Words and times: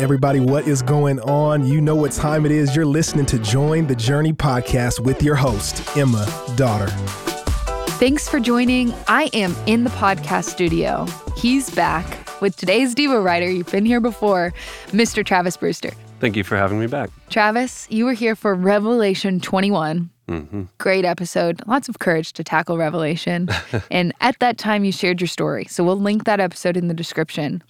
Everybody, 0.00 0.40
what 0.40 0.66
is 0.66 0.80
going 0.80 1.20
on? 1.20 1.66
You 1.66 1.78
know 1.78 1.94
what 1.94 2.12
time 2.12 2.46
it 2.46 2.52
is. 2.52 2.74
You're 2.74 2.86
listening 2.86 3.26
to 3.26 3.38
Join 3.38 3.86
the 3.86 3.94
Journey 3.94 4.32
podcast 4.32 4.98
with 4.98 5.22
your 5.22 5.34
host, 5.34 5.94
Emma 5.94 6.26
Daughter. 6.56 6.86
Thanks 7.98 8.26
for 8.26 8.40
joining. 8.40 8.94
I 9.08 9.28
am 9.34 9.54
in 9.66 9.84
the 9.84 9.90
podcast 9.90 10.44
studio. 10.44 11.06
He's 11.36 11.68
back 11.68 12.40
with 12.40 12.56
today's 12.56 12.94
Devo 12.94 13.22
writer. 13.22 13.50
You've 13.50 13.70
been 13.70 13.84
here 13.84 14.00
before, 14.00 14.54
Mr. 14.86 15.22
Travis 15.22 15.58
Bruster. 15.58 15.92
Thank 16.18 16.34
you 16.34 16.44
for 16.44 16.56
having 16.56 16.80
me 16.80 16.86
back. 16.86 17.10
Travis, 17.28 17.86
you 17.90 18.06
were 18.06 18.14
here 18.14 18.34
for 18.34 18.54
Revelation 18.54 19.38
21. 19.38 20.08
Mm-hmm. 20.28 20.62
Great 20.78 21.04
episode. 21.04 21.60
Lots 21.66 21.90
of 21.90 21.98
courage 21.98 22.32
to 22.32 22.42
tackle 22.42 22.78
Revelation. 22.78 23.50
and 23.90 24.14
at 24.22 24.38
that 24.38 24.56
time, 24.56 24.82
you 24.82 24.92
shared 24.92 25.20
your 25.20 25.28
story. 25.28 25.66
So 25.66 25.84
we'll 25.84 26.00
link 26.00 26.24
that 26.24 26.40
episode 26.40 26.78
in 26.78 26.88
the 26.88 26.94
description. 26.94 27.62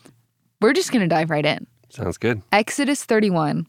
We're 0.61 0.75
just 0.75 0.93
going 0.93 1.03
to 1.03 1.09
dive 1.09 1.31
right 1.31 1.45
in. 1.45 1.67
Sounds 1.91 2.19
good. 2.19 2.43
Exodus 2.53 3.05
31. 3.05 3.67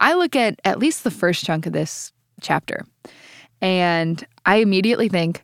I 0.00 0.14
look 0.14 0.36
at 0.36 0.60
at 0.64 0.78
least 0.78 1.04
the 1.04 1.10
first 1.10 1.44
chunk 1.44 1.66
of 1.66 1.72
this 1.72 2.12
chapter, 2.40 2.84
and 3.60 4.24
I 4.44 4.56
immediately 4.56 5.08
think 5.08 5.42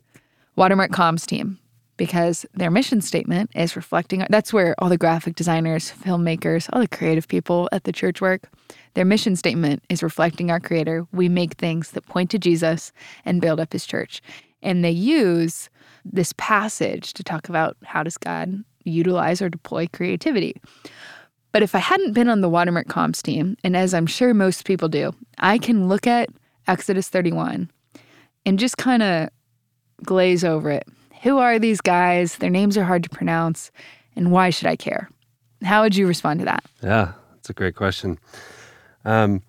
Watermark 0.57 0.93
Comms 0.93 1.27
team 1.27 1.59
because 1.97 2.47
their 2.55 2.71
mission 2.71 3.01
statement 3.01 3.51
is 3.55 3.77
reflecting 3.77 4.27
that's 4.29 4.53
where 4.53 4.75
all 4.79 4.89
the 4.89 4.99
graphic 4.99 5.35
designers, 5.35 5.93
filmmakers, 5.93 6.69
all 6.73 6.81
the 6.81 6.89
creative 6.89 7.29
people 7.29 7.69
at 7.73 7.85
the 7.85 7.93
church 7.93 8.21
work. 8.21 8.49
Their 8.95 9.05
mission 9.05 9.37
statement 9.37 9.83
is 9.89 10.03
reflecting 10.03 10.51
our 10.51 10.61
creator. 10.61 11.07
We 11.13 11.29
make 11.29 11.55
things 11.55 11.93
that 11.93 12.07
point 12.07 12.31
to 12.31 12.39
Jesus 12.39 12.93
and 13.25 13.41
build 13.41 13.61
up 13.61 13.73
his 13.73 13.87
church. 13.87 14.21
And 14.63 14.85
they 14.85 14.91
use 14.91 15.71
this 16.05 16.33
passage 16.37 17.13
to 17.15 17.23
talk 17.23 17.49
about 17.49 17.77
how 17.85 18.03
does 18.03 18.19
God 18.19 18.65
utilize 18.85 19.41
or 19.41 19.49
deploy 19.49 19.87
creativity. 19.93 20.61
But 21.53 21.63
if 21.63 21.75
I 21.75 21.79
hadn't 21.79 22.13
been 22.13 22.29
on 22.29 22.41
the 22.41 22.49
Watermark 22.49 22.89
Comms 22.89 23.23
team, 23.23 23.57
and 23.63 23.77
as 23.77 23.93
I'm 23.93 24.07
sure 24.07 24.33
most 24.33 24.65
people 24.65 24.89
do, 24.89 25.15
I 25.39 25.59
can 25.59 25.89
look 25.89 26.07
at 26.07 26.31
Exodus 26.67 27.09
31 27.09 27.71
and 28.47 28.59
just 28.59 28.79
kind 28.79 29.03
of 29.03 29.29
glaze 30.03 30.45
over 30.45 30.71
it. 30.71 30.87
Who 31.23 31.39
are 31.39 31.59
these 31.59 31.81
guys? 31.81 32.37
Their 32.37 32.51
names 32.51 32.77
are 32.77 32.85
hard 32.85 33.05
to 33.05 33.11
pronounce. 33.11 33.71
And 34.17 34.33
why 34.33 34.51
should 34.51 34.67
I 34.67 34.77
care? 34.77 35.09
How 35.63 35.83
would 35.83 35.95
you 35.95 36.07
respond 36.07 36.41
to 36.41 36.47
that? 36.47 36.65
Yeah, 36.83 37.13
that's 37.35 37.51
a 37.51 37.55
great 37.55 37.77
question. 37.77 38.19
Um, 39.05 39.43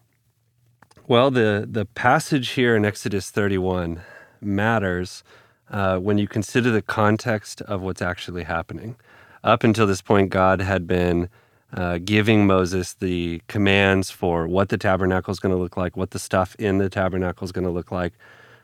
well, 1.08 1.32
the, 1.32 1.68
the 1.70 1.86
passage 1.86 2.50
here 2.50 2.76
in 2.76 2.86
Exodus 2.86 3.30
31 3.30 4.02
matters 4.42 5.24
uh, 5.70 5.98
when 5.98 6.18
you 6.18 6.28
consider 6.28 6.70
the 6.70 6.82
context 6.82 7.62
of 7.62 7.82
what's 7.82 8.02
actually 8.02 8.44
happening. 8.44 8.96
Up 9.44 9.64
until 9.64 9.88
this 9.88 10.02
point, 10.02 10.30
God 10.30 10.62
had 10.62 10.88
been 10.88 11.30
uh, 11.74 11.98
giving 11.98 12.46
Moses 12.46 12.94
the 12.94 13.42
commands 13.48 14.12
for 14.12 14.48
what 14.48 14.70
the 14.70 14.78
tabernacle 14.78 15.32
is 15.32 15.40
going 15.40 15.56
to 15.56 15.62
look 15.62 15.76
like, 15.76 15.98
what 15.98 16.12
the 16.12 16.20
stuff 16.20 16.56
in 16.60 16.78
the 16.78 16.90
tabernacle 16.90 17.46
is 17.46 17.52
going 17.52 17.66
to 17.66 17.72
look 17.72 17.92
like, 17.92 18.14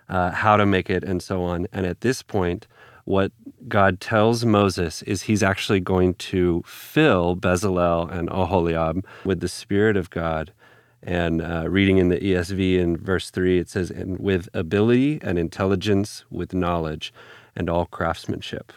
uh, 0.10 0.32
how 0.32 0.58
to 0.58 0.66
make 0.66 0.90
it, 0.90 1.04
and 1.04 1.22
so 1.22 1.44
on. 1.44 1.68
And 1.74 1.86
at 1.86 2.02
this 2.02 2.22
point, 2.22 2.68
what 3.06 3.32
God 3.68 4.00
tells 4.00 4.46
Moses 4.46 5.02
is 5.04 5.24
he's 5.24 5.42
actually 5.42 5.80
going 5.80 6.14
to 6.16 6.64
fill 6.68 7.36
Bezalel 7.36 8.12
and 8.12 8.30
Oholiab 8.30 9.04
with 9.26 9.40
the 9.40 9.48
Spirit 9.48 9.98
of 9.98 10.12
God. 10.12 10.54
And 11.02 11.42
uh, 11.42 11.68
reading 11.68 11.98
in 11.98 12.10
the 12.10 12.20
ESV 12.20 12.78
in 12.78 12.98
verse 12.98 13.32
3, 13.32 13.58
it 13.58 13.70
says, 13.70 13.90
and 13.90 14.20
with 14.20 14.50
ability 14.54 15.20
and 15.24 15.40
intelligence, 15.40 16.26
with 16.30 16.54
knowledge, 16.54 17.12
and 17.56 17.70
all 17.70 17.86
craftsmanship. 17.88 18.74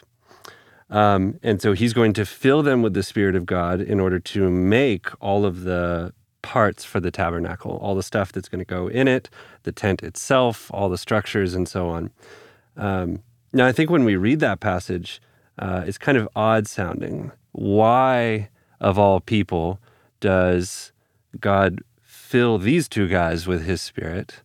Um, 0.93 1.39
and 1.41 1.59
so 1.59 1.73
he's 1.73 1.91
going 1.91 2.13
to 2.13 2.25
fill 2.25 2.61
them 2.61 2.83
with 2.83 2.93
the 2.93 3.01
Spirit 3.01 3.35
of 3.35 3.47
God 3.47 3.81
in 3.81 3.99
order 3.99 4.19
to 4.19 4.49
make 4.51 5.07
all 5.19 5.43
of 5.43 5.63
the 5.63 6.13
parts 6.43 6.85
for 6.85 6.99
the 6.99 7.09
tabernacle, 7.09 7.77
all 7.81 7.95
the 7.95 8.03
stuff 8.03 8.31
that's 8.31 8.47
going 8.47 8.59
to 8.59 8.65
go 8.65 8.87
in 8.87 9.07
it, 9.07 9.27
the 9.63 9.71
tent 9.71 10.03
itself, 10.03 10.69
all 10.71 10.89
the 10.89 10.97
structures, 10.97 11.55
and 11.55 11.67
so 11.67 11.89
on. 11.89 12.11
Um, 12.77 13.23
now, 13.51 13.65
I 13.65 13.71
think 13.71 13.89
when 13.89 14.03
we 14.03 14.15
read 14.15 14.39
that 14.41 14.59
passage, 14.59 15.19
uh, 15.57 15.83
it's 15.87 15.97
kind 15.97 16.15
of 16.15 16.29
odd 16.35 16.67
sounding. 16.67 17.31
Why, 17.53 18.49
of 18.79 18.99
all 18.99 19.19
people, 19.19 19.79
does 20.19 20.91
God 21.39 21.81
fill 22.03 22.59
these 22.59 22.87
two 22.87 23.07
guys 23.07 23.47
with 23.47 23.65
his 23.65 23.81
Spirit? 23.81 24.41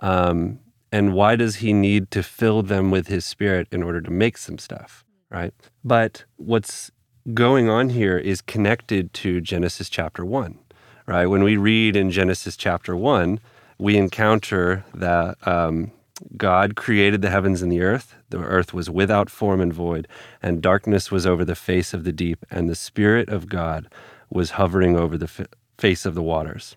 Um, 0.00 0.58
and 0.90 1.14
why 1.14 1.36
does 1.36 1.56
he 1.56 1.72
need 1.72 2.10
to 2.10 2.24
fill 2.24 2.62
them 2.62 2.90
with 2.90 3.06
his 3.06 3.24
Spirit 3.24 3.68
in 3.70 3.84
order 3.84 4.00
to 4.00 4.10
make 4.10 4.36
some 4.36 4.58
stuff? 4.58 5.04
Right? 5.32 5.52
But 5.82 6.24
what's 6.36 6.90
going 7.34 7.68
on 7.68 7.90
here 7.90 8.18
is 8.18 8.40
connected 8.40 9.12
to 9.14 9.40
Genesis 9.40 9.88
chapter 9.88 10.24
1, 10.24 10.58
right? 11.06 11.26
When 11.26 11.42
we 11.42 11.56
read 11.56 11.96
in 11.96 12.10
Genesis 12.10 12.56
chapter 12.56 12.96
1, 12.96 13.40
we 13.78 13.96
encounter 13.96 14.84
that 14.94 15.36
um, 15.46 15.90
God 16.36 16.76
created 16.76 17.22
the 17.22 17.30
heavens 17.30 17.62
and 17.62 17.72
the 17.72 17.80
earth. 17.80 18.14
The 18.30 18.38
earth 18.38 18.72
was 18.74 18.90
without 18.90 19.30
form 19.30 19.60
and 19.60 19.72
void, 19.72 20.06
and 20.42 20.62
darkness 20.62 21.10
was 21.10 21.26
over 21.26 21.44
the 21.44 21.54
face 21.54 21.94
of 21.94 22.04
the 22.04 22.12
deep, 22.12 22.44
and 22.50 22.68
the 22.68 22.74
Spirit 22.74 23.28
of 23.28 23.48
God 23.48 23.88
was 24.30 24.52
hovering 24.52 24.96
over 24.96 25.16
the 25.16 25.26
f- 25.26 25.46
face 25.78 26.06
of 26.06 26.14
the 26.14 26.22
waters. 26.22 26.76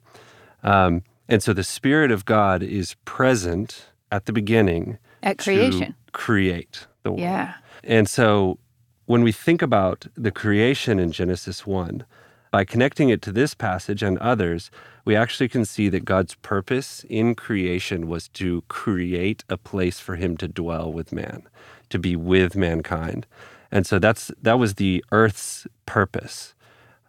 Um, 0.63 1.03
and 1.27 1.43
so 1.43 1.53
the 1.53 1.63
Spirit 1.63 2.11
of 2.11 2.25
God 2.25 2.63
is 2.63 2.95
present 3.05 3.85
at 4.11 4.25
the 4.25 4.33
beginning 4.33 4.97
at 5.23 5.37
creation. 5.37 5.95
create 6.11 6.87
the 7.03 7.11
world. 7.11 7.21
Yeah. 7.21 7.55
And 7.85 8.09
so 8.09 8.57
when 9.05 9.21
we 9.21 9.31
think 9.31 9.61
about 9.61 10.07
the 10.15 10.31
creation 10.31 10.99
in 10.99 11.11
Genesis 11.11 11.65
1, 11.65 12.03
by 12.51 12.63
connecting 12.63 13.09
it 13.09 13.21
to 13.21 13.31
this 13.31 13.53
passage 13.53 14.01
and 14.01 14.17
others, 14.19 14.71
we 15.03 15.15
actually 15.15 15.49
can 15.49 15.65
see 15.65 15.89
that 15.89 16.05
God's 16.05 16.35
purpose 16.35 17.05
in 17.09 17.35
creation 17.35 18.07
was 18.07 18.27
to 18.29 18.63
create 18.69 19.43
a 19.49 19.57
place 19.57 19.99
for 19.99 20.15
him 20.15 20.37
to 20.37 20.47
dwell 20.47 20.91
with 20.91 21.11
man, 21.11 21.43
to 21.89 21.99
be 21.99 22.15
with 22.15 22.55
mankind. 22.55 23.27
And 23.71 23.85
so 23.85 23.99
that's 23.99 24.31
that 24.41 24.57
was 24.57 24.75
the 24.75 25.03
earth's 25.11 25.67
purpose. 25.85 26.55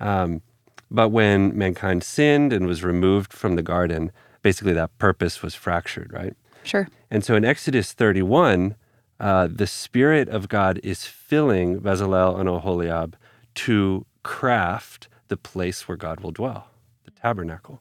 Um, 0.01 0.43
but 0.91 1.09
when 1.11 1.57
mankind 1.57 2.05
sinned 2.05 2.53
and 2.53 2.67
was 2.67 2.83
removed 2.83 3.33
from 3.33 3.55
the 3.55 3.63
garden, 3.63 4.13
basically 4.43 4.73
that 4.75 4.97
purpose 4.99 5.43
was 5.43 5.55
fractured, 5.55 6.13
right? 6.13 6.35
Sure. 6.65 6.89
And 7.11 7.25
so 7.25 7.37
in 7.37 7.45
Exodus 7.45 7.93
31, 7.93 8.75
uh, 9.19 9.49
the 9.50 9.66
Spirit 9.66 10.28
of 10.28 10.49
God 10.49 10.81
is 10.82 11.04
filling 11.04 11.81
Bezalel 11.81 12.38
and 12.38 12.49
Oholiab 12.49 13.15
to 13.54 14.04
craft 14.22 15.09
the 15.28 15.37
place 15.37 15.88
where 15.88 15.97
God 15.97 16.21
will 16.21 16.32
dwell, 16.32 16.69
the 17.04 17.10
tabernacle. 17.10 17.81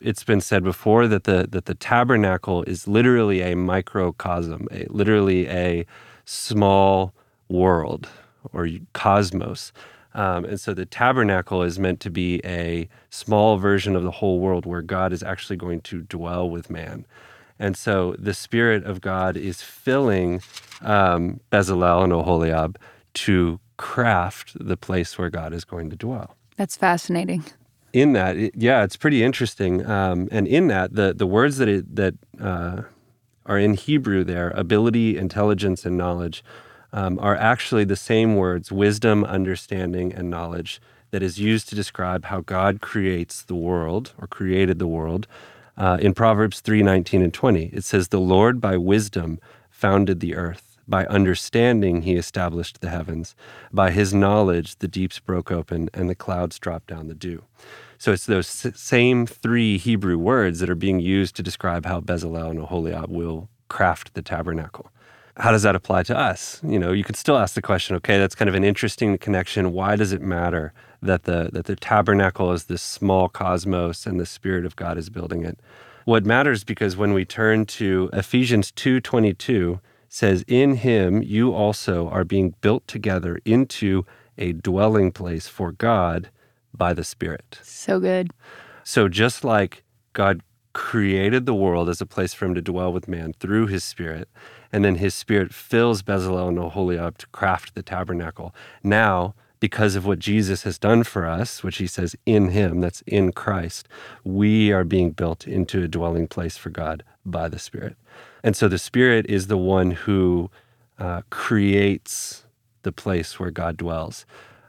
It's 0.00 0.24
been 0.24 0.40
said 0.40 0.62
before 0.62 1.08
that 1.08 1.24
the 1.24 1.46
that 1.50 1.64
the 1.64 1.74
tabernacle 1.74 2.62
is 2.64 2.86
literally 2.86 3.40
a 3.40 3.56
microcosm, 3.56 4.68
a, 4.70 4.86
literally 4.88 5.48
a 5.48 5.86
small 6.24 7.14
world 7.48 8.08
or 8.52 8.68
cosmos. 8.92 9.72
Um, 10.14 10.44
and 10.46 10.58
so 10.58 10.72
the 10.72 10.86
tabernacle 10.86 11.62
is 11.62 11.78
meant 11.78 12.00
to 12.00 12.10
be 12.10 12.40
a 12.44 12.88
small 13.10 13.58
version 13.58 13.94
of 13.94 14.02
the 14.02 14.10
whole 14.10 14.40
world 14.40 14.64
where 14.64 14.80
God 14.80 15.12
is 15.12 15.22
actually 15.22 15.56
going 15.56 15.82
to 15.82 16.02
dwell 16.02 16.48
with 16.48 16.70
man. 16.70 17.06
And 17.58 17.76
so 17.76 18.14
the 18.18 18.34
Spirit 18.34 18.84
of 18.84 19.00
God 19.00 19.36
is 19.36 19.62
filling 19.62 20.42
um, 20.82 21.40
Bezalel 21.50 22.04
and 22.04 22.12
Oholiab 22.12 22.76
to 23.14 23.60
craft 23.76 24.56
the 24.58 24.76
place 24.76 25.18
where 25.18 25.30
God 25.30 25.52
is 25.52 25.64
going 25.64 25.90
to 25.90 25.96
dwell. 25.96 26.36
That's 26.56 26.76
fascinating. 26.76 27.44
In 27.92 28.12
that, 28.12 28.36
it, 28.36 28.54
yeah, 28.56 28.84
it's 28.84 28.96
pretty 28.96 29.22
interesting. 29.22 29.86
Um, 29.86 30.28
and 30.30 30.46
in 30.46 30.68
that, 30.68 30.94
the 30.94 31.14
the 31.14 31.26
words 31.26 31.56
that 31.58 31.68
it, 31.68 31.96
that 31.96 32.14
uh, 32.40 32.82
are 33.46 33.58
in 33.58 33.74
Hebrew 33.74 34.24
there, 34.24 34.50
ability, 34.50 35.16
intelligence, 35.16 35.86
and 35.86 35.96
knowledge, 35.96 36.44
um, 36.92 37.18
are 37.20 37.36
actually 37.36 37.84
the 37.84 37.96
same 37.96 38.36
words: 38.36 38.70
wisdom, 38.70 39.24
understanding, 39.24 40.12
and 40.12 40.28
knowledge 40.28 40.80
that 41.10 41.22
is 41.22 41.38
used 41.38 41.68
to 41.70 41.74
describe 41.74 42.26
how 42.26 42.40
God 42.40 42.80
creates 42.80 43.42
the 43.42 43.54
world 43.54 44.12
or 44.18 44.26
created 44.26 44.78
the 44.78 44.86
world 44.86 45.26
uh, 45.76 45.98
in 46.00 46.14
Proverbs 46.14 46.60
3 46.60 46.82
19 46.82 47.22
and 47.22 47.34
20, 47.34 47.66
it 47.66 47.84
says, 47.84 48.08
The 48.08 48.20
Lord 48.20 48.60
by 48.60 48.76
wisdom 48.76 49.38
founded 49.70 50.20
the 50.20 50.34
earth. 50.34 50.78
By 50.88 51.04
understanding, 51.06 52.02
he 52.02 52.14
established 52.14 52.80
the 52.80 52.90
heavens. 52.90 53.34
By 53.72 53.90
his 53.90 54.14
knowledge, 54.14 54.76
the 54.76 54.88
deeps 54.88 55.18
broke 55.18 55.50
open 55.50 55.90
and 55.92 56.08
the 56.08 56.14
clouds 56.14 56.58
dropped 56.58 56.86
down 56.86 57.08
the 57.08 57.14
dew. 57.14 57.42
So 57.98 58.12
it's 58.12 58.26
those 58.26 58.46
same 58.46 59.26
three 59.26 59.78
Hebrew 59.78 60.16
words 60.18 60.60
that 60.60 60.70
are 60.70 60.76
being 60.76 61.00
used 61.00 61.34
to 61.36 61.42
describe 61.42 61.86
how 61.86 62.00
Bezalel 62.00 62.50
and 62.50 62.60
Oholiab 62.60 63.08
will 63.08 63.48
craft 63.68 64.14
the 64.14 64.22
tabernacle. 64.22 64.90
How 65.38 65.50
does 65.50 65.62
that 65.64 65.76
apply 65.76 66.02
to 66.04 66.16
us? 66.16 66.60
You 66.64 66.78
know, 66.78 66.92
you 66.92 67.04
could 67.04 67.16
still 67.16 67.36
ask 67.36 67.54
the 67.54 67.62
question, 67.62 67.94
okay, 67.96 68.18
that's 68.18 68.34
kind 68.34 68.48
of 68.48 68.54
an 68.54 68.64
interesting 68.64 69.18
connection. 69.18 69.72
Why 69.72 69.94
does 69.96 70.12
it 70.12 70.22
matter 70.22 70.72
that 71.02 71.24
the 71.24 71.50
that 71.52 71.66
the 71.66 71.76
tabernacle 71.76 72.52
is 72.52 72.64
this 72.64 72.82
small 72.82 73.28
cosmos 73.28 74.06
and 74.06 74.20
the 74.20 74.26
spirit 74.26 74.66
of 74.66 74.76
God 74.76 74.98
is 74.98 75.10
building 75.10 75.44
it. 75.44 75.58
What 76.04 76.24
matters 76.24 76.64
because 76.64 76.96
when 76.96 77.12
we 77.12 77.24
turn 77.24 77.66
to 77.66 78.10
Ephesians 78.12 78.70
2:22 78.72 79.80
says 80.08 80.44
in 80.46 80.76
him 80.76 81.22
you 81.22 81.52
also 81.52 82.08
are 82.08 82.24
being 82.24 82.54
built 82.60 82.86
together 82.86 83.38
into 83.44 84.04
a 84.38 84.52
dwelling 84.52 85.12
place 85.12 85.48
for 85.48 85.72
God 85.72 86.30
by 86.74 86.92
the 86.92 87.04
Spirit. 87.04 87.58
So 87.62 87.98
good. 87.98 88.30
So 88.84 89.08
just 89.08 89.44
like 89.44 89.82
God 90.12 90.42
created 90.76 91.46
the 91.46 91.54
world 91.54 91.88
as 91.88 92.02
a 92.02 92.06
place 92.06 92.34
for 92.34 92.44
him 92.44 92.54
to 92.54 92.60
dwell 92.60 92.92
with 92.92 93.08
man 93.08 93.32
through 93.40 93.66
his 93.66 93.82
spirit, 93.82 94.28
and 94.70 94.84
then 94.84 94.96
his 94.96 95.14
spirit 95.14 95.54
fills 95.54 96.02
Bezalel 96.02 96.50
and 96.50 96.58
Oholiab 96.58 97.16
to 97.16 97.26
craft 97.28 97.74
the 97.74 97.82
tabernacle. 97.82 98.54
Now, 98.84 99.34
because 99.58 99.96
of 99.96 100.04
what 100.04 100.18
Jesus 100.18 100.64
has 100.64 100.78
done 100.78 101.02
for 101.02 101.26
us, 101.26 101.64
which 101.64 101.78
he 101.78 101.86
says 101.86 102.14
in 102.26 102.50
him, 102.50 102.82
that's 102.82 103.00
in 103.06 103.32
Christ, 103.32 103.88
we 104.22 104.70
are 104.70 104.84
being 104.84 105.12
built 105.12 105.48
into 105.48 105.82
a 105.82 105.88
dwelling 105.88 106.28
place 106.28 106.58
for 106.58 106.68
God 106.68 107.02
by 107.24 107.48
the 107.48 107.58
Spirit. 107.58 107.96
And 108.44 108.54
so 108.54 108.68
the 108.68 108.78
Spirit 108.78 109.24
is 109.30 109.46
the 109.46 109.56
one 109.56 109.92
who 109.92 110.50
uh, 110.98 111.22
creates 111.30 112.44
the 112.82 112.92
place 112.92 113.40
where 113.40 113.50
God 113.50 113.78
dwells. 113.78 114.26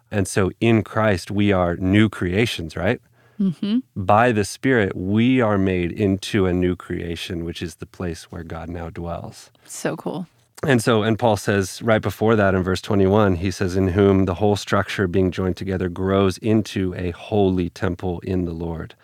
And 0.09 0.25
so 0.25 0.51
in 0.61 0.83
Christ, 0.83 1.29
we 1.29 1.51
are 1.51 1.75
new 1.75 2.07
creations, 2.07 2.77
right? 2.77 3.01
Mm-hmm. 3.39 3.79
By 3.95 4.31
the 4.31 4.45
Spirit, 4.45 4.95
we 4.95 5.41
are 5.41 5.57
made 5.57 5.91
into 5.91 6.45
a 6.45 6.53
new 6.53 6.75
creation, 6.75 7.45
which 7.45 7.61
is 7.61 7.75
the 7.75 7.85
place 7.85 8.31
where 8.31 8.43
God 8.43 8.69
now 8.69 8.89
dwells. 8.89 9.51
So 9.65 9.95
cool. 9.95 10.27
And 10.63 10.81
so, 10.81 11.03
and 11.03 11.19
Paul 11.19 11.37
says 11.37 11.81
right 11.83 12.01
before 12.01 12.35
that 12.35 12.55
in 12.55 12.63
verse 12.63 12.81
21, 12.81 13.35
he 13.35 13.51
says, 13.51 13.75
In 13.75 13.89
whom 13.89 14.25
the 14.25 14.35
whole 14.35 14.55
structure 14.55 15.07
being 15.07 15.29
joined 15.29 15.55
together 15.55 15.87
grows 15.87 16.39
into 16.39 16.95
a 16.95 17.11
holy 17.11 17.69
temple 17.69 18.19
in 18.21 18.45
the 18.45 18.53
Lord. 18.53 18.95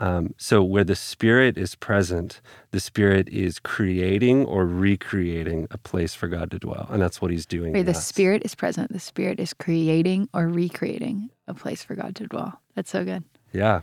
Um, 0.00 0.34
so, 0.38 0.62
where 0.62 0.82
the 0.82 0.96
Spirit 0.96 1.56
is 1.58 1.74
present, 1.74 2.40
the 2.70 2.80
Spirit 2.80 3.28
is 3.28 3.58
creating 3.58 4.44
or 4.46 4.66
recreating 4.66 5.68
a 5.70 5.78
place 5.78 6.14
for 6.14 6.26
God 6.26 6.50
to 6.50 6.58
dwell. 6.58 6.88
And 6.90 7.00
that's 7.00 7.20
what 7.20 7.30
he's 7.30 7.46
doing. 7.46 7.74
Where 7.74 7.82
the 7.82 7.92
us. 7.92 8.04
Spirit 8.04 8.42
is 8.44 8.54
present, 8.54 8.92
the 8.92 8.98
Spirit 8.98 9.38
is 9.38 9.52
creating 9.52 10.28
or 10.32 10.48
recreating 10.48 11.30
a 11.46 11.54
place 11.54 11.84
for 11.84 11.94
God 11.94 12.16
to 12.16 12.26
dwell. 12.26 12.60
That's 12.74 12.90
so 12.90 13.04
good. 13.04 13.24
Yeah. 13.54 13.82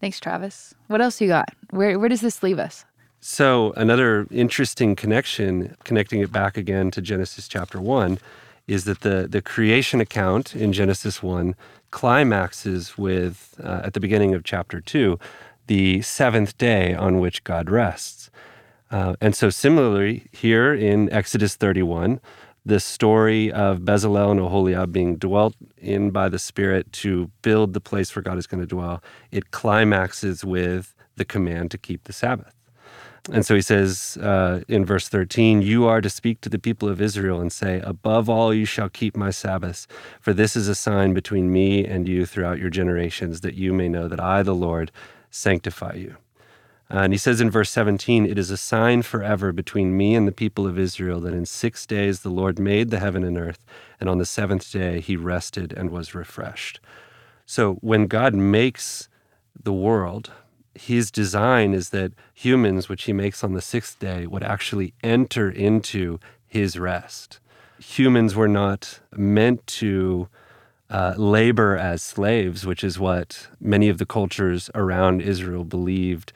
Thanks, 0.00 0.20
Travis. 0.20 0.74
What 0.88 1.00
else 1.00 1.20
you 1.20 1.28
got? 1.28 1.48
Where, 1.70 1.98
where 1.98 2.08
does 2.08 2.20
this 2.20 2.42
leave 2.42 2.58
us? 2.58 2.84
So, 3.20 3.72
another 3.74 4.26
interesting 4.30 4.96
connection, 4.96 5.76
connecting 5.84 6.20
it 6.20 6.30
back 6.30 6.58
again 6.58 6.90
to 6.90 7.00
Genesis 7.00 7.48
chapter 7.48 7.80
1, 7.80 8.18
is 8.66 8.84
that 8.84 9.00
the, 9.00 9.26
the 9.26 9.40
creation 9.40 10.00
account 10.00 10.54
in 10.54 10.74
Genesis 10.74 11.22
1 11.22 11.54
climaxes 11.90 12.98
with, 12.98 13.58
uh, 13.62 13.80
at 13.84 13.94
the 13.94 14.00
beginning 14.00 14.34
of 14.34 14.44
chapter 14.44 14.80
2, 14.80 15.18
the 15.68 16.02
seventh 16.02 16.58
day 16.58 16.94
on 16.94 17.18
which 17.18 17.44
God 17.44 17.70
rests. 17.70 18.30
Uh, 18.90 19.14
and 19.20 19.34
so, 19.34 19.48
similarly, 19.48 20.26
here 20.30 20.74
in 20.74 21.10
Exodus 21.10 21.56
31, 21.56 22.20
the 22.66 22.80
story 22.80 23.52
of 23.52 23.80
Bezalel 23.80 24.30
and 24.30 24.40
Oholiab 24.40 24.90
being 24.90 25.16
dwelt 25.16 25.54
in 25.76 26.10
by 26.10 26.28
the 26.28 26.38
Spirit 26.38 26.90
to 26.92 27.30
build 27.42 27.74
the 27.74 27.80
place 27.80 28.14
where 28.14 28.22
God 28.22 28.38
is 28.38 28.46
going 28.46 28.60
to 28.60 28.66
dwell, 28.66 29.02
it 29.30 29.50
climaxes 29.50 30.44
with 30.44 30.94
the 31.16 31.24
command 31.24 31.70
to 31.72 31.78
keep 31.78 32.04
the 32.04 32.12
Sabbath. 32.12 32.54
And 33.32 33.46
so 33.46 33.54
he 33.54 33.62
says 33.62 34.18
uh, 34.18 34.62
in 34.68 34.84
verse 34.84 35.08
13, 35.08 35.62
You 35.62 35.86
are 35.86 36.02
to 36.02 36.10
speak 36.10 36.42
to 36.42 36.50
the 36.50 36.58
people 36.58 36.88
of 36.88 37.00
Israel 37.00 37.40
and 37.40 37.50
say, 37.50 37.80
Above 37.80 38.28
all, 38.28 38.52
you 38.52 38.66
shall 38.66 38.90
keep 38.90 39.16
my 39.16 39.30
Sabbaths, 39.30 39.86
for 40.20 40.34
this 40.34 40.56
is 40.56 40.68
a 40.68 40.74
sign 40.74 41.14
between 41.14 41.50
me 41.50 41.86
and 41.86 42.06
you 42.06 42.26
throughout 42.26 42.58
your 42.58 42.70
generations, 42.70 43.40
that 43.40 43.54
you 43.54 43.72
may 43.72 43.88
know 43.88 44.08
that 44.08 44.20
I, 44.20 44.42
the 44.42 44.54
Lord, 44.54 44.92
sanctify 45.30 45.94
you. 45.94 46.16
Uh, 46.90 46.98
and 46.98 47.12
he 47.12 47.18
says 47.18 47.40
in 47.40 47.50
verse 47.50 47.70
17, 47.70 48.26
It 48.26 48.38
is 48.38 48.50
a 48.50 48.56
sign 48.56 49.02
forever 49.02 49.52
between 49.52 49.96
me 49.96 50.14
and 50.14 50.28
the 50.28 50.32
people 50.32 50.66
of 50.66 50.78
Israel 50.78 51.20
that 51.20 51.32
in 51.32 51.46
six 51.46 51.86
days 51.86 52.20
the 52.20 52.30
Lord 52.30 52.58
made 52.58 52.90
the 52.90 53.00
heaven 53.00 53.24
and 53.24 53.38
earth, 53.38 53.64
and 53.98 54.08
on 54.08 54.18
the 54.18 54.26
seventh 54.26 54.70
day 54.70 55.00
he 55.00 55.16
rested 55.16 55.72
and 55.72 55.90
was 55.90 56.14
refreshed. 56.14 56.80
So 57.46 57.74
when 57.74 58.06
God 58.06 58.34
makes 58.34 59.08
the 59.60 59.72
world, 59.72 60.30
his 60.74 61.10
design 61.10 61.72
is 61.72 61.90
that 61.90 62.12
humans, 62.32 62.88
which 62.88 63.04
he 63.04 63.12
makes 63.12 63.42
on 63.44 63.54
the 63.54 63.60
sixth 63.62 63.98
day, 63.98 64.26
would 64.26 64.42
actually 64.42 64.92
enter 65.02 65.50
into 65.50 66.18
his 66.46 66.78
rest. 66.78 67.38
Humans 67.78 68.34
were 68.34 68.48
not 68.48 69.00
meant 69.16 69.66
to 69.66 70.28
uh, 70.90 71.14
labor 71.16 71.76
as 71.76 72.02
slaves, 72.02 72.66
which 72.66 72.84
is 72.84 72.98
what 72.98 73.48
many 73.60 73.88
of 73.88 73.98
the 73.98 74.06
cultures 74.06 74.70
around 74.74 75.22
Israel 75.22 75.64
believed 75.64 76.32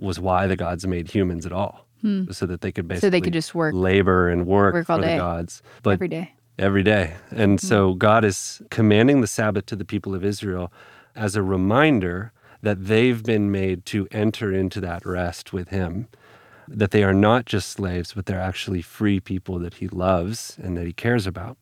was 0.00 0.18
why 0.18 0.46
the 0.46 0.56
gods 0.56 0.86
made 0.86 1.10
humans 1.10 1.46
at 1.46 1.52
all, 1.52 1.86
hmm. 2.00 2.30
so 2.30 2.46
that 2.46 2.60
they 2.62 2.72
could 2.72 2.88
basically 2.88 3.06
so 3.06 3.10
they 3.10 3.20
could 3.20 3.32
just 3.32 3.54
work, 3.54 3.74
labor 3.74 4.28
and 4.28 4.46
work, 4.46 4.74
work 4.74 4.86
for 4.86 4.98
the 4.98 5.16
gods, 5.16 5.62
but 5.82 5.92
every 5.92 6.08
day, 6.08 6.32
every 6.58 6.82
day. 6.82 7.14
And 7.30 7.60
hmm. 7.60 7.66
so 7.66 7.94
God 7.94 8.24
is 8.24 8.62
commanding 8.70 9.20
the 9.20 9.26
Sabbath 9.26 9.66
to 9.66 9.76
the 9.76 9.84
people 9.84 10.14
of 10.14 10.24
Israel 10.24 10.72
as 11.14 11.36
a 11.36 11.42
reminder 11.42 12.32
that 12.62 12.86
they've 12.86 13.22
been 13.22 13.50
made 13.50 13.84
to 13.86 14.06
enter 14.10 14.52
into 14.52 14.80
that 14.80 15.04
rest 15.06 15.52
with 15.52 15.68
Him. 15.68 16.08
That 16.68 16.92
they 16.92 17.02
are 17.02 17.14
not 17.14 17.46
just 17.46 17.70
slaves, 17.70 18.12
but 18.14 18.26
they're 18.26 18.40
actually 18.40 18.82
free 18.82 19.18
people 19.18 19.58
that 19.58 19.74
He 19.74 19.88
loves 19.88 20.56
and 20.62 20.76
that 20.76 20.86
He 20.86 20.92
cares 20.92 21.26
about. 21.26 21.56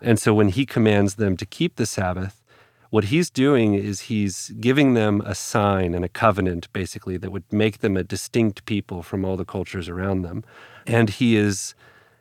And 0.00 0.18
so 0.18 0.34
when 0.34 0.48
He 0.48 0.66
commands 0.66 1.16
them 1.16 1.36
to 1.38 1.46
keep 1.46 1.76
the 1.76 1.86
Sabbath, 1.86 2.43
what 2.94 3.06
He's 3.06 3.28
doing 3.28 3.74
is 3.74 4.02
He's 4.02 4.50
giving 4.60 4.94
them 4.94 5.20
a 5.22 5.34
sign 5.34 5.94
and 5.94 6.04
a 6.04 6.08
covenant, 6.08 6.72
basically, 6.72 7.16
that 7.16 7.32
would 7.32 7.52
make 7.52 7.78
them 7.78 7.96
a 7.96 8.04
distinct 8.04 8.64
people 8.66 9.02
from 9.02 9.24
all 9.24 9.36
the 9.36 9.44
cultures 9.44 9.88
around 9.88 10.22
them. 10.22 10.44
And 10.86 11.10
He 11.10 11.34
is 11.34 11.74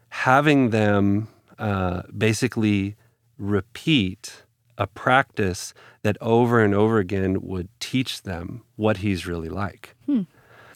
having 0.10 0.72
them 0.72 1.28
uh, 1.60 2.02
basically 2.18 2.96
repeat 3.38 4.46
a 4.76 4.88
practice 4.88 5.76
that 6.02 6.18
over 6.20 6.64
and 6.64 6.74
over 6.74 6.98
again 6.98 7.44
would 7.44 7.70
teach 7.80 8.24
them 8.24 8.64
what 8.76 8.98
he's 8.98 9.28
really 9.28 9.50
like. 9.50 9.96
Hmm. 10.08 10.22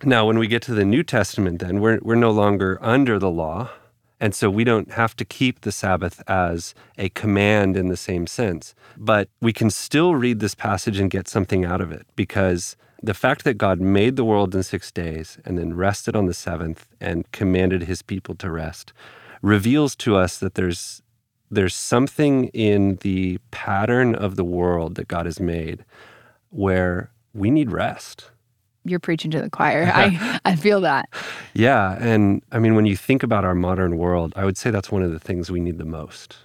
Now, 0.03 0.27
when 0.27 0.38
we 0.38 0.45
get 0.45 0.61
to 0.63 0.75
the 0.75 0.85
New 0.85 1.01
Testament, 1.01 1.57
then 1.57 1.81
we're, 1.81 1.97
we're 2.03 2.13
no 2.13 2.29
longer 2.29 2.77
under 2.83 3.17
the 3.17 3.31
law. 3.31 3.71
And 4.19 4.33
so 4.33 4.49
we 4.49 4.63
don't 4.63 4.91
have 4.91 5.15
to 5.17 5.25
keep 5.25 5.61
the 5.61 5.71
Sabbath 5.71 6.23
as 6.27 6.73
a 6.97 7.09
command 7.09 7.77
in 7.77 7.87
the 7.87 7.97
same 7.97 8.25
sense. 8.25 8.73
But 8.97 9.29
we 9.41 9.53
can 9.53 9.69
still 9.69 10.15
read 10.15 10.39
this 10.39 10.55
passage 10.55 10.99
and 10.99 11.09
get 11.09 11.27
something 11.27 11.65
out 11.65 11.81
of 11.81 11.91
it 11.91 12.07
because 12.15 12.75
the 13.01 13.13
fact 13.13 13.43
that 13.43 13.55
God 13.55 13.79
made 13.79 14.15
the 14.15 14.25
world 14.25 14.55
in 14.55 14.63
six 14.63 14.91
days 14.91 15.37
and 15.45 15.57
then 15.57 15.75
rested 15.75 16.15
on 16.15 16.25
the 16.25 16.33
seventh 16.33 16.87
and 16.99 17.31
commanded 17.31 17.83
his 17.83 18.01
people 18.01 18.33
to 18.35 18.49
rest 18.49 18.91
reveals 19.41 19.95
to 19.97 20.15
us 20.15 20.37
that 20.39 20.55
there's 20.55 21.01
there's 21.49 21.75
something 21.75 22.45
in 22.47 22.97
the 22.97 23.37
pattern 23.51 24.15
of 24.15 24.35
the 24.35 24.43
world 24.43 24.95
that 24.95 25.07
God 25.07 25.25
has 25.25 25.39
made 25.39 25.85
where 26.49 27.09
we 27.33 27.49
need 27.49 27.71
rest. 27.71 28.31
You're 28.83 28.99
preaching 28.99 29.31
to 29.31 29.42
the 29.42 29.49
choir. 29.49 29.89
I, 29.94 30.39
I 30.45 30.56
feel 30.56 30.81
that. 30.81 31.07
Yeah. 31.57 31.97
And 31.99 32.44
I 32.52 32.59
mean, 32.59 32.76
when 32.76 32.85
you 32.85 32.95
think 32.95 33.23
about 33.23 33.45
our 33.45 33.56
modern 33.56 33.97
world, 33.97 34.33
I 34.35 34.45
would 34.45 34.57
say 34.57 34.69
that's 34.71 34.92
one 34.92 35.04
of 35.04 35.11
the 35.11 35.19
things 35.19 35.52
we 35.52 35.59
need 35.59 35.78
the 35.78 35.85
most. 35.85 36.37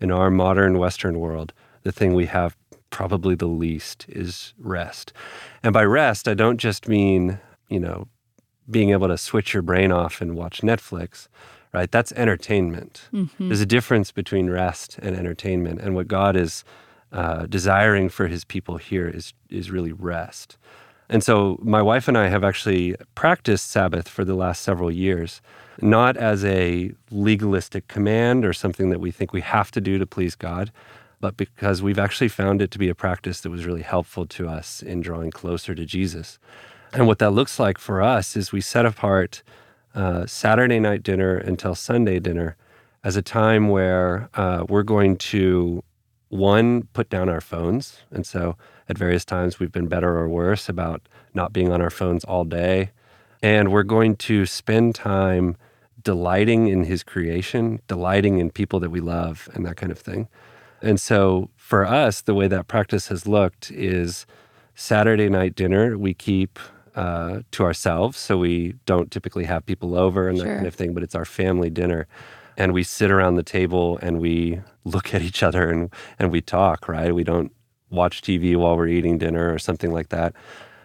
In 0.00 0.10
our 0.10 0.30
modern 0.30 0.78
Western 0.78 1.18
world, 1.18 1.52
the 1.82 1.92
thing 1.92 2.14
we 2.14 2.26
have 2.26 2.56
probably 2.90 3.34
the 3.34 3.46
least 3.46 4.06
is 4.08 4.54
rest. 4.58 5.12
And 5.62 5.72
by 5.72 5.84
rest, 5.84 6.28
I 6.28 6.34
don't 6.34 6.58
just 6.58 6.88
mean, 6.88 7.38
you 7.68 7.80
know, 7.80 8.08
being 8.70 8.90
able 8.90 9.08
to 9.08 9.18
switch 9.18 9.54
your 9.54 9.62
brain 9.62 9.92
off 9.92 10.20
and 10.20 10.36
watch 10.36 10.60
Netflix 10.60 11.28
right? 11.72 11.90
That's 11.90 12.12
entertainment. 12.12 13.08
Mm-hmm. 13.12 13.48
There's 13.48 13.60
a 13.60 13.66
difference 13.66 14.12
between 14.12 14.50
rest 14.50 14.98
and 15.00 15.16
entertainment. 15.16 15.80
And 15.80 15.94
what 15.94 16.08
God 16.08 16.36
is 16.36 16.64
uh, 17.12 17.46
desiring 17.46 18.08
for 18.08 18.26
his 18.26 18.44
people 18.44 18.76
here 18.76 19.08
is, 19.08 19.32
is 19.50 19.70
really 19.70 19.92
rest. 19.92 20.56
And 21.08 21.24
so 21.24 21.58
my 21.62 21.80
wife 21.80 22.06
and 22.06 22.18
I 22.18 22.28
have 22.28 22.44
actually 22.44 22.94
practiced 23.14 23.70
Sabbath 23.70 24.08
for 24.08 24.24
the 24.24 24.34
last 24.34 24.62
several 24.62 24.90
years, 24.90 25.40
not 25.80 26.16
as 26.16 26.44
a 26.44 26.92
legalistic 27.10 27.88
command 27.88 28.44
or 28.44 28.52
something 28.52 28.90
that 28.90 29.00
we 29.00 29.10
think 29.10 29.32
we 29.32 29.40
have 29.40 29.70
to 29.70 29.80
do 29.80 29.98
to 29.98 30.06
please 30.06 30.34
God, 30.34 30.70
but 31.20 31.36
because 31.36 31.82
we've 31.82 31.98
actually 31.98 32.28
found 32.28 32.60
it 32.60 32.70
to 32.72 32.78
be 32.78 32.88
a 32.88 32.94
practice 32.94 33.40
that 33.40 33.50
was 33.50 33.64
really 33.64 33.82
helpful 33.82 34.26
to 34.26 34.48
us 34.48 34.82
in 34.82 35.00
drawing 35.00 35.30
closer 35.30 35.74
to 35.74 35.84
Jesus. 35.84 36.38
And 36.92 37.06
what 37.06 37.18
that 37.18 37.30
looks 37.30 37.58
like 37.58 37.78
for 37.78 38.02
us 38.02 38.36
is 38.36 38.52
we 38.52 38.60
set 38.60 38.86
apart 38.86 39.42
uh, 39.94 40.26
Saturday 40.26 40.78
night 40.78 41.02
dinner 41.02 41.36
until 41.36 41.74
Sunday 41.74 42.18
dinner 42.18 42.56
as 43.02 43.16
a 43.16 43.22
time 43.22 43.68
where 43.68 44.28
uh, 44.34 44.64
we're 44.68 44.82
going 44.82 45.16
to 45.16 45.82
one 46.28 46.82
put 46.92 47.08
down 47.08 47.28
our 47.28 47.40
phones, 47.40 48.00
and 48.10 48.26
so 48.26 48.56
at 48.88 48.98
various 48.98 49.24
times 49.24 49.58
we've 49.58 49.72
been 49.72 49.88
better 49.88 50.16
or 50.16 50.28
worse 50.28 50.68
about 50.68 51.08
not 51.34 51.52
being 51.52 51.70
on 51.70 51.80
our 51.80 51.90
phones 51.90 52.24
all 52.24 52.44
day, 52.44 52.90
and 53.42 53.70
we're 53.70 53.82
going 53.82 54.16
to 54.16 54.46
spend 54.46 54.94
time 54.94 55.56
delighting 56.02 56.68
in 56.68 56.84
His 56.84 57.02
creation, 57.02 57.80
delighting 57.86 58.38
in 58.38 58.50
people 58.50 58.80
that 58.80 58.90
we 58.90 59.00
love, 59.00 59.48
and 59.54 59.66
that 59.66 59.76
kind 59.76 59.92
of 59.92 59.98
thing. 59.98 60.28
And 60.80 61.00
so 61.00 61.50
for 61.56 61.84
us, 61.84 62.20
the 62.20 62.34
way 62.34 62.48
that 62.48 62.68
practice 62.68 63.08
has 63.08 63.26
looked 63.26 63.70
is 63.70 64.26
Saturday 64.74 65.28
night 65.28 65.54
dinner, 65.54 65.98
we 65.98 66.14
keep 66.14 66.58
uh, 66.94 67.40
to 67.52 67.64
ourselves. 67.64 68.16
So 68.16 68.38
we 68.38 68.74
don't 68.86 69.10
typically 69.10 69.44
have 69.44 69.66
people 69.66 69.96
over 69.96 70.28
and 70.28 70.38
sure. 70.38 70.46
that 70.46 70.54
kind 70.54 70.66
of 70.66 70.74
thing, 70.74 70.94
but 70.94 71.02
it's 71.02 71.14
our 71.14 71.24
family 71.24 71.70
dinner. 71.70 72.06
And 72.56 72.72
we 72.72 72.82
sit 72.82 73.10
around 73.10 73.36
the 73.36 73.42
table 73.42 73.98
and 74.02 74.20
we 74.20 74.60
look 74.84 75.14
at 75.14 75.22
each 75.22 75.42
other 75.42 75.70
and, 75.70 75.92
and 76.18 76.32
we 76.32 76.40
talk, 76.40 76.88
right? 76.88 77.14
We 77.14 77.24
don't 77.24 77.52
watch 77.90 78.22
TV 78.22 78.56
while 78.56 78.76
we're 78.76 78.88
eating 78.88 79.18
dinner 79.18 79.52
or 79.52 79.58
something 79.58 79.92
like 79.92 80.08
that. 80.10 80.34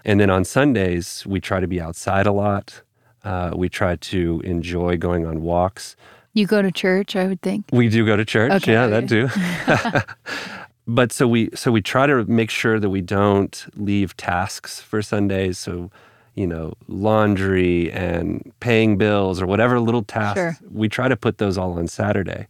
And 0.05 0.19
then 0.19 0.29
on 0.29 0.43
Sundays, 0.43 1.25
we 1.25 1.39
try 1.39 1.59
to 1.59 1.67
be 1.67 1.79
outside 1.79 2.25
a 2.25 2.31
lot. 2.31 2.81
Uh, 3.23 3.51
we 3.55 3.69
try 3.69 3.95
to 3.95 4.41
enjoy 4.43 4.97
going 4.97 5.25
on 5.25 5.41
walks. 5.41 5.95
You 6.33 6.45
go 6.47 6.61
to 6.61 6.71
church, 6.71 7.15
I 7.15 7.27
would 7.27 7.41
think. 7.41 7.65
We 7.71 7.89
do 7.89 8.05
go 8.05 8.17
to 8.17 8.25
church. 8.25 8.51
Okay. 8.51 8.73
Yeah, 8.73 8.87
that 8.87 9.07
do. 9.07 9.29
but 10.87 11.11
so 11.11 11.27
we 11.27 11.49
so 11.53 11.71
we 11.71 11.81
try 11.81 12.07
to 12.07 12.25
make 12.25 12.49
sure 12.49 12.79
that 12.79 12.89
we 12.89 13.01
don't 13.01 13.65
leave 13.75 14.17
tasks 14.17 14.81
for 14.81 15.01
Sundays. 15.01 15.57
So 15.57 15.91
you 16.35 16.47
know, 16.47 16.73
laundry 16.87 17.91
and 17.91 18.51
paying 18.59 18.97
bills 18.97 19.41
or 19.41 19.45
whatever 19.45 19.79
little 19.79 20.03
tasks, 20.03 20.39
Sure. 20.39 20.57
we 20.71 20.89
try 20.89 21.07
to 21.07 21.15
put 21.15 21.37
those 21.37 21.57
all 21.57 21.73
on 21.77 21.87
Saturday. 21.87 22.47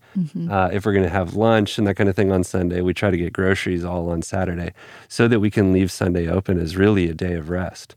Uh, 0.49 0.69
if 0.71 0.85
we're 0.85 0.93
going 0.93 1.03
to 1.03 1.09
have 1.09 1.35
lunch 1.35 1.77
and 1.77 1.85
that 1.87 1.95
kind 1.95 2.09
of 2.09 2.15
thing 2.15 2.31
on 2.31 2.43
Sunday, 2.43 2.81
we 2.81 2.93
try 2.93 3.11
to 3.11 3.17
get 3.17 3.33
groceries 3.33 3.83
all 3.83 4.09
on 4.09 4.21
Saturday 4.21 4.71
so 5.09 5.27
that 5.27 5.39
we 5.41 5.51
can 5.51 5.73
leave 5.73 5.91
Sunday 5.91 6.27
open 6.29 6.59
as 6.59 6.77
really 6.77 7.09
a 7.09 7.13
day 7.13 7.33
of 7.33 7.49
rest. 7.49 7.95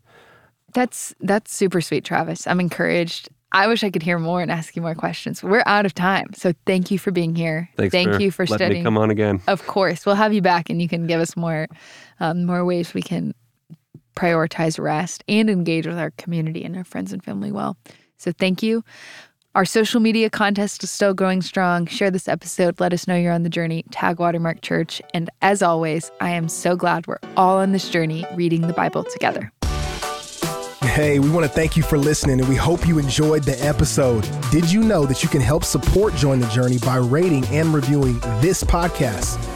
That's 0.74 1.14
that's 1.20 1.54
super 1.54 1.80
sweet, 1.80 2.04
Travis. 2.04 2.46
I'm 2.46 2.60
encouraged. 2.60 3.28
I 3.52 3.68
wish 3.68 3.82
I 3.84 3.90
could 3.90 4.02
hear 4.02 4.18
more 4.18 4.42
and 4.42 4.50
ask 4.50 4.76
you 4.76 4.82
more 4.82 4.94
questions. 4.96 5.42
We're 5.42 5.62
out 5.64 5.86
of 5.86 5.94
time. 5.94 6.34
So 6.34 6.52
thank 6.66 6.90
you 6.90 6.98
for 6.98 7.12
being 7.12 7.34
here. 7.34 7.70
Thanks 7.76 7.92
thank 7.92 8.12
for 8.12 8.20
you 8.20 8.30
for 8.30 8.42
letting 8.44 8.56
studying. 8.66 8.82
me 8.82 8.84
come 8.84 8.98
on 8.98 9.10
again. 9.10 9.40
Of 9.46 9.66
course, 9.66 10.04
we'll 10.04 10.16
have 10.16 10.34
you 10.34 10.42
back, 10.42 10.68
and 10.68 10.82
you 10.82 10.88
can 10.88 11.06
give 11.06 11.20
us 11.20 11.36
more, 11.36 11.68
um, 12.20 12.44
more 12.44 12.64
ways 12.64 12.92
we 12.92 13.00
can 13.02 13.34
prioritize 14.16 14.82
rest 14.82 15.22
and 15.28 15.48
engage 15.48 15.86
with 15.86 15.98
our 15.98 16.10
community 16.12 16.64
and 16.64 16.76
our 16.76 16.84
friends 16.84 17.12
and 17.12 17.22
family 17.22 17.52
well. 17.52 17.76
So 18.16 18.32
thank 18.32 18.62
you. 18.62 18.82
Our 19.54 19.64
social 19.64 20.00
media 20.00 20.28
contest 20.28 20.84
is 20.84 20.90
still 20.90 21.14
going 21.14 21.40
strong. 21.40 21.86
Share 21.86 22.10
this 22.10 22.28
episode. 22.28 22.78
Let 22.78 22.92
us 22.92 23.08
know 23.08 23.16
you're 23.16 23.32
on 23.32 23.42
the 23.42 23.48
journey. 23.48 23.84
Tag 23.90 24.18
Watermark 24.18 24.60
Church. 24.60 25.00
And 25.14 25.30
as 25.40 25.62
always, 25.62 26.10
I 26.20 26.30
am 26.30 26.48
so 26.48 26.76
glad 26.76 27.06
we're 27.06 27.18
all 27.38 27.56
on 27.56 27.72
this 27.72 27.88
journey 27.88 28.26
reading 28.34 28.66
the 28.66 28.74
Bible 28.74 29.04
together. 29.04 29.50
Hey, 30.82 31.18
we 31.18 31.30
want 31.30 31.44
to 31.44 31.50
thank 31.50 31.76
you 31.76 31.82
for 31.82 31.96
listening 31.98 32.38
and 32.40 32.48
we 32.48 32.54
hope 32.54 32.86
you 32.86 32.98
enjoyed 32.98 33.44
the 33.44 33.58
episode. 33.64 34.28
Did 34.50 34.70
you 34.70 34.82
know 34.82 35.06
that 35.06 35.22
you 35.22 35.28
can 35.28 35.40
help 35.40 35.64
support 35.64 36.14
Join 36.14 36.38
the 36.38 36.48
Journey 36.48 36.78
by 36.78 36.96
rating 36.96 37.46
and 37.46 37.72
reviewing 37.72 38.18
this 38.40 38.62
podcast? 38.62 39.55